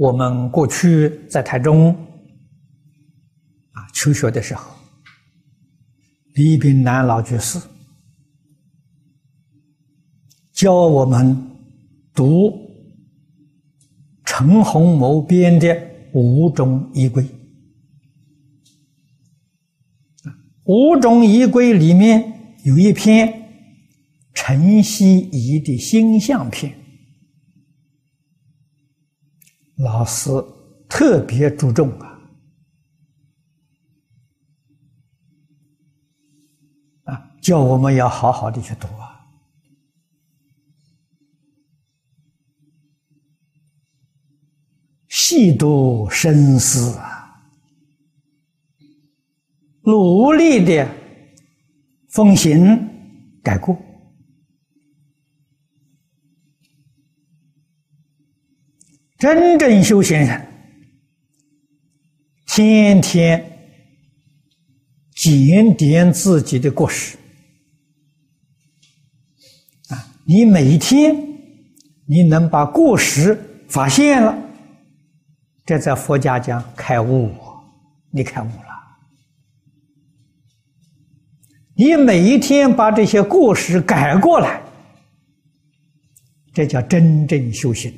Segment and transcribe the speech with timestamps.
[0.00, 1.94] 我们过去在台中
[3.72, 4.74] 啊求学的时候，
[6.32, 7.60] 李炳南老居士
[10.54, 11.36] 教我们
[12.14, 12.50] 读
[14.24, 15.68] 陈洪谋编的
[16.14, 17.22] 《五种仪规》。
[20.64, 23.50] 五种仪规里面有一篇
[24.32, 26.74] 陈希夷的星象篇，
[29.82, 30.30] 老师
[30.88, 32.20] 特别注重啊。
[37.04, 39.26] 啊，叫我们要好好的去读啊，
[45.08, 47.18] 细读深思啊。
[49.82, 50.86] 努力的
[52.10, 52.88] 奉行
[53.42, 53.74] 改过，
[59.20, 60.46] 真正修行人
[62.46, 63.44] 天天
[65.14, 67.18] 检点自己的过失
[69.88, 70.08] 啊！
[70.24, 71.14] 你每一天
[72.06, 74.34] 你能把过失发现了，
[75.66, 77.30] 这在佛家讲开悟，
[78.10, 78.70] 你开悟了。
[81.74, 84.62] 你每一天把这些过失改过来，
[86.54, 87.92] 这叫真正修行。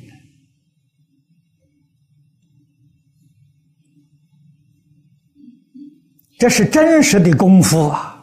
[6.43, 8.21] 这是真实的功夫啊！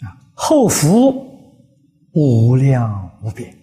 [0.00, 1.12] 啊，后福
[2.12, 3.54] 无量无边。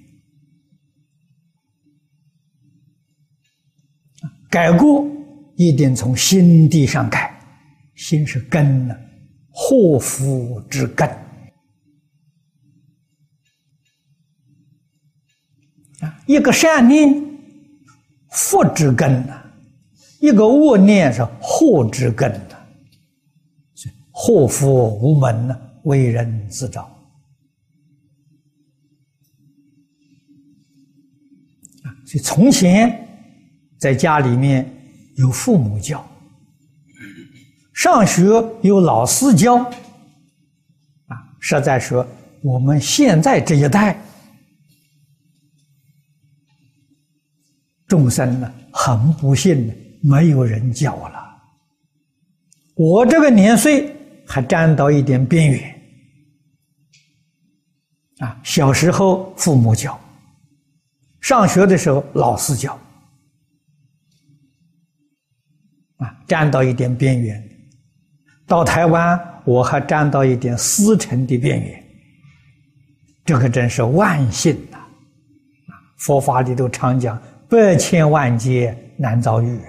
[4.51, 5.03] 改过
[5.55, 7.35] 一定从心地上改，
[7.95, 8.95] 心是根呢。
[9.49, 11.09] 祸福之根
[16.01, 17.11] 啊，一个善念
[18.29, 19.41] 福之根呐，
[20.21, 22.54] 一个恶念是祸之根呐，
[24.25, 26.81] 祸福无门呢，为人自找
[31.83, 31.93] 啊。
[32.07, 33.07] 所以从前
[33.77, 34.67] 在家里面
[35.17, 36.03] 有父母教。
[37.71, 38.23] 上学
[38.63, 42.03] 有老师教，啊，实在说
[42.41, 44.01] 我们现在这一代
[47.85, 51.23] 众生呢，很不幸的，没有人教了。
[52.73, 53.94] 我这个年岁
[54.27, 55.81] 还沾到一点边缘，
[58.19, 59.99] 啊，小时候父母教，
[61.21, 62.79] 上学的时候老师教，
[65.97, 67.41] 啊，沾到一点边缘。
[68.47, 71.83] 到台湾，我还沾到一点思成的边缘，
[73.25, 74.77] 这可真是万幸呐！
[75.97, 77.19] 佛法里头常讲
[77.49, 79.59] “百千万劫难遭遇”。